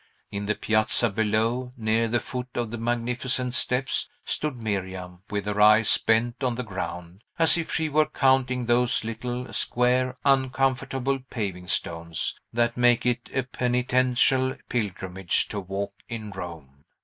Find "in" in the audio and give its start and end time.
0.31-0.47, 16.09-16.31